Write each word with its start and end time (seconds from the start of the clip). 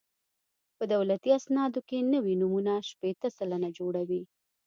په 0.77 0.83
دولتي 0.93 1.29
اسنادو 1.39 1.79
کې 1.89 1.97
نوي 2.13 2.33
نومونه 2.41 2.73
شپېته 2.89 3.27
سلنه 3.37 3.69
جوړوي 3.77 4.21